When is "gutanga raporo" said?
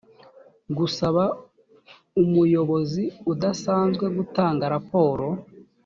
4.17-5.27